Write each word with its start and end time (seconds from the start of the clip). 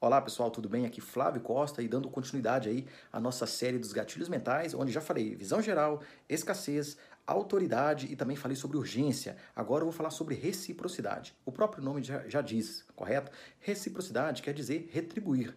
Olá 0.00 0.22
pessoal, 0.22 0.50
tudo 0.50 0.68
bem? 0.68 0.86
Aqui 0.86 1.00
Flávio 1.00 1.40
Costa 1.42 1.82
e 1.82 1.88
dando 1.88 2.08
continuidade 2.08 2.68
aí 2.68 2.86
à 3.12 3.20
nossa 3.20 3.46
série 3.46 3.78
dos 3.78 3.92
gatilhos 3.92 4.28
mentais, 4.28 4.72
onde 4.72 4.90
já 4.90 5.00
falei 5.00 5.34
visão 5.34 5.60
geral, 5.60 6.02
escassez, 6.28 6.96
autoridade 7.26 8.06
e 8.10 8.16
também 8.16 8.36
falei 8.36 8.56
sobre 8.56 8.78
urgência. 8.78 9.36
Agora 9.54 9.82
eu 9.82 9.86
vou 9.86 9.92
falar 9.92 10.10
sobre 10.10 10.34
reciprocidade. 10.34 11.36
O 11.44 11.52
próprio 11.52 11.84
nome 11.84 12.02
já, 12.02 12.26
já 12.28 12.40
diz, 12.40 12.86
correto? 12.96 13.30
Reciprocidade 13.60 14.40
quer 14.40 14.54
dizer 14.54 14.88
retribuir. 14.92 15.54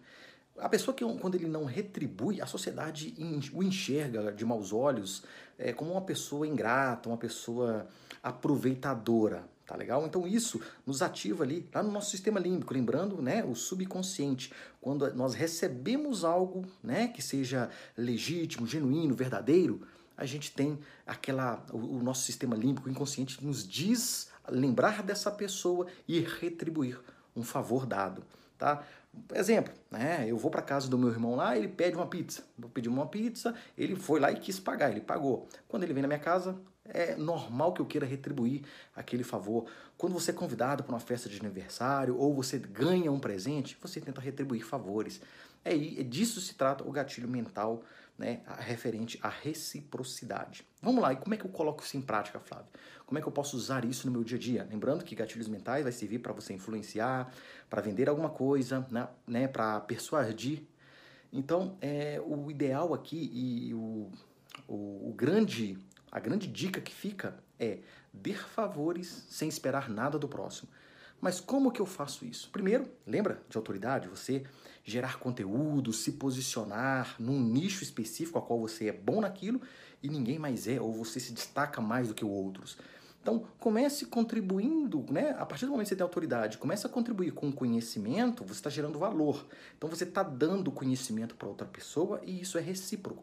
A 0.58 0.68
pessoa 0.68 0.94
que, 0.94 1.04
quando 1.18 1.34
ele 1.34 1.46
não 1.46 1.64
retribui, 1.64 2.40
a 2.40 2.46
sociedade 2.46 3.14
o 3.52 3.62
enxerga 3.62 4.32
de 4.32 4.44
maus 4.44 4.72
olhos 4.72 5.22
é, 5.58 5.72
como 5.72 5.92
uma 5.92 6.02
pessoa 6.02 6.46
ingrata, 6.46 7.08
uma 7.08 7.18
pessoa 7.18 7.86
aproveitadora. 8.22 9.50
Tá 9.66 9.76
legal? 9.76 10.04
Então 10.04 10.26
isso 10.26 10.60
nos 10.84 11.00
ativa 11.00 11.44
ali 11.44 11.66
lá 11.72 11.82
no 11.82 11.90
nosso 11.90 12.10
sistema 12.10 12.38
límbico, 12.38 12.74
lembrando, 12.74 13.22
né, 13.22 13.44
o 13.44 13.54
subconsciente. 13.54 14.52
Quando 14.80 15.14
nós 15.14 15.34
recebemos 15.34 16.24
algo, 16.24 16.66
né, 16.82 17.08
que 17.08 17.22
seja 17.22 17.70
legítimo, 17.96 18.66
genuíno, 18.66 19.14
verdadeiro, 19.14 19.80
a 20.16 20.26
gente 20.26 20.52
tem 20.52 20.78
aquela 21.06 21.64
o, 21.72 21.78
o 21.78 22.02
nosso 22.02 22.22
sistema 22.22 22.54
límbico 22.54 22.90
inconsciente 22.90 23.42
nos 23.42 23.66
diz 23.66 24.30
lembrar 24.48 25.02
dessa 25.02 25.30
pessoa 25.30 25.86
e 26.06 26.20
retribuir 26.20 27.00
um 27.34 27.42
favor 27.42 27.86
dado, 27.86 28.24
tá? 28.58 28.84
Exemplo, 29.34 29.72
né? 29.90 30.24
Eu 30.26 30.36
vou 30.36 30.50
para 30.50 30.62
casa 30.62 30.88
do 30.88 30.98
meu 30.98 31.10
irmão 31.10 31.34
lá, 31.34 31.56
ele 31.56 31.68
pede 31.68 31.96
uma 31.96 32.06
pizza. 32.06 32.42
Eu 32.60 32.68
pedi 32.68 32.88
uma 32.88 33.06
pizza, 33.06 33.54
ele 33.76 33.94
foi 33.94 34.18
lá 34.18 34.30
e 34.30 34.36
quis 34.36 34.58
pagar, 34.58 34.90
ele 34.90 35.00
pagou. 35.00 35.48
Quando 35.68 35.82
ele 35.84 35.92
vem 35.92 36.02
na 36.02 36.08
minha 36.08 36.18
casa, 36.18 36.58
é 36.84 37.14
normal 37.14 37.72
que 37.72 37.80
eu 37.80 37.86
queira 37.86 38.06
retribuir 38.06 38.62
aquele 38.94 39.22
favor. 39.22 39.66
Quando 39.96 40.12
você 40.12 40.30
é 40.30 40.34
convidado 40.34 40.82
para 40.82 40.92
uma 40.92 41.00
festa 41.00 41.28
de 41.28 41.38
aniversário 41.38 42.16
ou 42.18 42.34
você 42.34 42.58
ganha 42.58 43.12
um 43.12 43.20
presente, 43.20 43.76
você 43.80 44.00
tenta 44.00 44.20
retribuir 44.20 44.64
favores. 44.64 45.20
É, 45.64 45.74
é 45.74 46.02
disso 46.02 46.40
se 46.40 46.54
trata 46.54 46.82
o 46.86 46.90
gatilho 46.90 47.28
mental, 47.28 47.84
né, 48.18 48.40
referente 48.58 49.18
à 49.22 49.28
reciprocidade. 49.28 50.66
Vamos 50.80 51.02
lá, 51.02 51.12
e 51.12 51.16
como 51.16 51.34
é 51.34 51.36
que 51.36 51.44
eu 51.44 51.50
coloco 51.50 51.82
isso 51.82 51.96
em 51.96 52.00
prática, 52.00 52.38
Flávio? 52.40 52.66
Como 53.06 53.18
é 53.18 53.22
que 53.22 53.28
eu 53.28 53.32
posso 53.32 53.56
usar 53.56 53.84
isso 53.84 54.06
no 54.06 54.12
meu 54.12 54.24
dia 54.24 54.36
a 54.36 54.40
dia? 54.40 54.68
Lembrando 54.70 55.04
que 55.04 55.14
gatilhos 55.14 55.48
mentais 55.48 55.82
vai 55.82 55.92
servir 55.92 56.20
para 56.20 56.32
você 56.32 56.52
influenciar, 56.52 57.32
para 57.68 57.82
vender 57.82 58.08
alguma 58.08 58.30
coisa, 58.30 58.86
né, 58.90 59.08
né 59.26 59.48
para 59.48 59.80
persuadir. 59.80 60.62
Então, 61.32 61.76
é, 61.80 62.20
o 62.24 62.50
ideal 62.50 62.94
aqui 62.94 63.30
e 63.32 63.74
o, 63.74 64.10
o, 64.68 65.08
o 65.10 65.14
grande 65.16 65.78
a 66.12 66.20
grande 66.20 66.46
dica 66.46 66.78
que 66.78 66.92
fica 66.92 67.34
é 67.58 67.78
dar 68.12 68.46
favores 68.46 69.26
sem 69.30 69.48
esperar 69.48 69.88
nada 69.88 70.18
do 70.18 70.28
próximo. 70.28 70.70
Mas 71.22 71.38
como 71.38 71.70
que 71.70 71.80
eu 71.80 71.86
faço 71.86 72.24
isso? 72.24 72.50
Primeiro, 72.50 72.84
lembra 73.06 73.40
de 73.48 73.56
autoridade? 73.56 74.08
Você 74.08 74.42
gerar 74.84 75.20
conteúdo, 75.20 75.92
se 75.92 76.10
posicionar 76.10 77.14
num 77.16 77.40
nicho 77.40 77.84
específico 77.84 78.40
a 78.40 78.42
qual 78.42 78.58
você 78.58 78.88
é 78.88 78.92
bom 78.92 79.20
naquilo 79.20 79.60
e 80.02 80.08
ninguém 80.08 80.36
mais 80.36 80.66
é, 80.66 80.80
ou 80.80 80.92
você 80.92 81.20
se 81.20 81.32
destaca 81.32 81.80
mais 81.80 82.08
do 82.08 82.14
que 82.14 82.24
outros. 82.24 82.76
Então, 83.22 83.46
comece 83.60 84.06
contribuindo, 84.06 85.06
né? 85.12 85.36
A 85.38 85.46
partir 85.46 85.64
do 85.64 85.70
momento 85.70 85.84
que 85.84 85.90
você 85.90 85.96
tem 85.96 86.02
autoridade, 86.02 86.58
comece 86.58 86.84
a 86.88 86.90
contribuir 86.90 87.30
com 87.30 87.52
conhecimento, 87.52 88.42
você 88.42 88.54
está 88.54 88.68
gerando 88.68 88.98
valor. 88.98 89.46
Então, 89.78 89.88
você 89.88 90.02
está 90.02 90.24
dando 90.24 90.72
conhecimento 90.72 91.36
para 91.36 91.46
outra 91.46 91.68
pessoa 91.68 92.20
e 92.24 92.40
isso 92.40 92.58
é 92.58 92.60
recíproco 92.60 93.22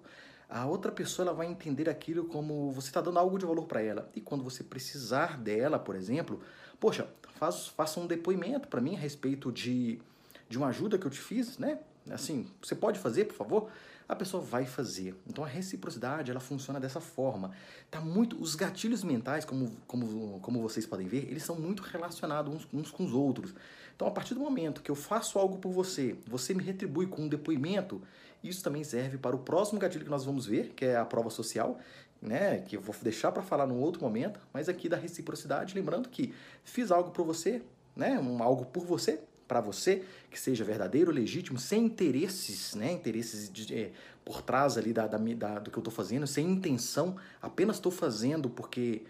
a 0.50 0.66
outra 0.66 0.92
pessoa 0.92 1.28
ela 1.28 1.36
vai 1.36 1.46
entender 1.46 1.88
aquilo 1.88 2.26
como 2.26 2.72
você 2.72 2.88
está 2.88 3.00
dando 3.00 3.20
algo 3.20 3.38
de 3.38 3.46
valor 3.46 3.68
para 3.68 3.82
ela. 3.82 4.10
E 4.16 4.20
quando 4.20 4.44
você 4.44 4.64
precisar 4.64 5.38
dela, 5.38 5.78
por 5.78 5.96
exemplo, 5.96 6.42
poxa, 6.80 7.08
faz, 7.36 7.68
faça 7.68 8.00
um 8.00 8.08
depoimento 8.08 8.68
para 8.68 8.82
mim 8.82 8.96
a 8.96 9.00
respeito 9.00 9.52
de, 9.52 10.02
de 10.50 10.58
uma 10.58 10.68
ajuda 10.68 10.98
que 10.98 11.06
eu 11.06 11.12
te 11.12 11.20
fiz, 11.20 11.60
né? 11.60 11.80
Assim, 12.12 12.48
você 12.62 12.76
pode 12.76 13.00
fazer, 13.00 13.26
por 13.26 13.36
favor? 13.36 13.70
A 14.08 14.16
pessoa 14.16 14.42
vai 14.42 14.66
fazer. 14.66 15.16
Então 15.28 15.44
a 15.44 15.48
reciprocidade 15.48 16.32
ela 16.32 16.40
funciona 16.40 16.80
dessa 16.80 17.00
forma. 17.00 17.52
Tá 17.92 18.02
muito 18.02 18.42
os 18.42 18.56
gatilhos 18.56 19.04
mentais, 19.04 19.46
como, 19.46 19.72
como, 19.86 20.40
como 20.40 20.62
vocês 20.62 20.86
podem 20.86 21.08
ver, 21.08 21.30
eles 21.30 21.44
são 21.44 21.56
muito 21.56 21.84
relacionados 21.84 22.54
uns, 22.54 22.68
uns 22.74 22.92
com 22.92 23.06
os 23.06 23.14
outros. 23.14 23.54
Então 23.96 24.08
a 24.08 24.12
partir 24.12 24.34
do 24.34 24.40
momento 24.40 24.82
que 24.82 24.90
eu 24.90 24.96
faço 24.96 25.38
algo 25.38 25.58
por 25.58 25.72
você, 25.72 26.16
você 26.26 26.54
me 26.54 26.64
retribui 26.64 27.06
com 27.06 27.24
um 27.24 27.28
depoimento, 27.28 28.02
isso 28.44 28.64
também 28.64 28.84
serve 28.84 29.18
para 29.18 29.36
o 29.36 29.40
próximo 29.40 29.80
gatilho 29.80 30.06
que 30.06 30.10
nós 30.10 30.26
vamos 30.26 30.46
ver, 30.46 30.70
que 30.70 30.86
é 30.86 30.96
a 30.96 31.06
prova 31.06 31.30
social, 31.30 31.78
né, 32.22 32.60
que 32.60 32.78
eu 32.78 32.82
vou 32.82 32.96
deixar 33.02 33.32
para 33.32 33.44
falar 33.44 33.66
num 33.66 33.80
outro 33.80 34.02
momento, 34.02 34.40
mas 34.54 34.68
aqui 34.68 34.90
da 34.90 34.98
reciprocidade, 34.98 35.76
lembrando 35.76 36.10
que 36.10 36.34
fiz 36.64 36.92
algo 36.92 37.12
por 37.12 37.26
você, 37.26 37.62
né, 37.96 38.20
um, 38.20 38.42
algo 38.42 38.66
por 38.66 38.86
você, 38.86 39.22
para 39.50 39.60
você, 39.60 40.06
que 40.32 40.40
seja 40.40 40.64
verdadeiro, 40.64 41.12
legítimo, 41.12 41.60
sem 41.60 41.84
interesses, 41.84 42.74
né, 42.76 42.94
interesses 42.94 43.52
de, 43.52 43.76
é, 43.76 43.92
por 44.24 44.42
trás 44.42 44.78
ali 44.78 44.94
da, 44.94 45.08
da, 45.08 45.18
da, 45.18 45.60
do 45.60 45.70
que 45.70 45.78
eu 45.78 45.82
estou 45.82 45.94
fazendo, 45.94 46.26
sem 46.26 46.50
intenção, 46.50 47.18
apenas 47.42 47.76
estou 47.76 47.92
fazendo 47.92 48.50
porque 48.50 49.02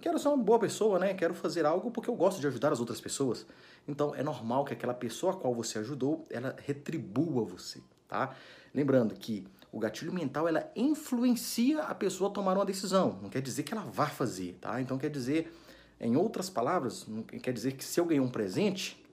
quero 0.00 0.18
ser 0.18 0.26
uma 0.26 0.38
boa 0.38 0.58
pessoa, 0.58 0.98
né, 0.98 1.14
quero 1.14 1.34
fazer 1.34 1.64
algo 1.64 1.92
porque 1.92 2.10
eu 2.10 2.16
gosto 2.16 2.40
de 2.40 2.46
ajudar 2.48 2.72
as 2.72 2.80
outras 2.80 3.00
pessoas. 3.00 3.46
Então 3.86 4.12
é 4.16 4.22
normal 4.24 4.64
que 4.64 4.72
aquela 4.72 4.94
pessoa 4.94 5.34
a 5.34 5.36
qual 5.36 5.54
você 5.54 5.78
ajudou, 5.78 6.24
ela 6.30 6.56
retribua 6.66 7.44
você 7.44 7.80
tá? 8.14 8.34
Lembrando 8.72 9.14
que 9.14 9.46
o 9.72 9.78
gatilho 9.78 10.12
mental 10.12 10.46
ela 10.46 10.70
influencia 10.76 11.82
a 11.82 11.94
pessoa 11.94 12.30
a 12.30 12.32
tomar 12.32 12.54
uma 12.54 12.64
decisão. 12.64 13.18
Não 13.20 13.28
quer 13.28 13.42
dizer 13.42 13.64
que 13.64 13.74
ela 13.74 13.84
vá 13.84 14.06
fazer, 14.06 14.56
tá? 14.60 14.80
Então 14.80 14.96
quer 14.96 15.10
dizer, 15.10 15.52
em 16.00 16.16
outras 16.16 16.48
palavras, 16.48 17.06
não 17.08 17.22
quer 17.22 17.52
dizer 17.52 17.72
que 17.72 17.84
se 17.84 17.98
eu 17.98 18.04
ganhar 18.04 18.22
um 18.22 18.30
presente, 18.30 19.03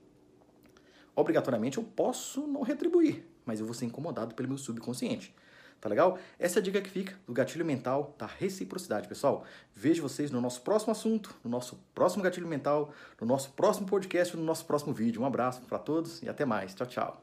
obrigatoriamente 1.14 1.78
eu 1.78 1.84
posso 1.84 2.46
não 2.46 2.62
retribuir, 2.62 3.24
mas 3.44 3.60
eu 3.60 3.66
vou 3.66 3.74
ser 3.74 3.86
incomodado 3.86 4.34
pelo 4.34 4.48
meu 4.48 4.58
subconsciente. 4.58 5.34
Tá 5.82 5.88
legal? 5.88 6.16
Essa 6.38 6.58
é 6.58 6.60
a 6.60 6.62
dica 6.62 6.80
que 6.80 6.88
fica 6.88 7.18
do 7.26 7.32
gatilho 7.32 7.64
mental 7.64 8.14
da 8.16 8.24
reciprocidade, 8.24 9.08
pessoal. 9.08 9.44
Vejo 9.74 10.00
vocês 10.00 10.30
no 10.30 10.40
nosso 10.40 10.62
próximo 10.62 10.92
assunto, 10.92 11.34
no 11.42 11.50
nosso 11.50 11.76
próximo 11.92 12.22
gatilho 12.22 12.46
mental, 12.46 12.94
no 13.20 13.26
nosso 13.26 13.50
próximo 13.50 13.88
podcast, 13.88 14.36
no 14.36 14.44
nosso 14.44 14.64
próximo 14.64 14.94
vídeo. 14.94 15.20
Um 15.20 15.26
abraço 15.26 15.60
para 15.62 15.80
todos 15.80 16.22
e 16.22 16.28
até 16.28 16.44
mais. 16.44 16.72
Tchau, 16.72 16.86
tchau. 16.86 17.20